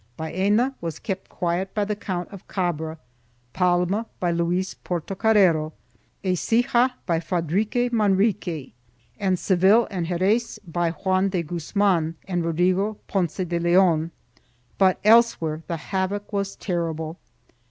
Baena 0.17 0.73
was 0.81 0.97
kept 0.97 1.29
quiet 1.29 1.75
by 1.75 1.85
the 1.85 1.95
Count 1.95 2.27
of 2.31 2.47
Cabra, 2.47 2.97
Palma 3.53 4.07
by 4.19 4.31
Luis 4.31 4.73
Porto 4.73 5.13
carrero, 5.13 5.73
Ecija 6.23 6.93
by 7.05 7.19
Fadrique 7.19 7.91
Manrique 7.91 8.73
and 9.19 9.37
Seville 9.37 9.87
and 9.91 10.07
Jerez 10.07 10.57
by 10.67 10.89
Juan 10.89 11.29
de 11.29 11.43
Guzman 11.43 12.15
and 12.27 12.43
Rodrigo 12.43 12.97
Ponce 13.07 13.45
de 13.47 13.59
Leon, 13.59 14.09
but 14.79 14.99
elsewhere 15.03 15.61
the 15.67 15.77
havoc 15.77 16.33
was 16.33 16.55
terrible. 16.55 17.19